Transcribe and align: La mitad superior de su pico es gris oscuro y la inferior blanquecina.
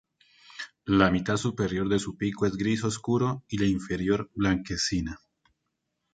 La 0.85 1.11
mitad 1.11 1.37
superior 1.37 1.87
de 1.87 1.99
su 1.99 2.17
pico 2.17 2.47
es 2.47 2.57
gris 2.57 2.83
oscuro 2.83 3.43
y 3.47 3.59
la 3.59 3.67
inferior 3.67 4.31
blanquecina. 4.33 5.21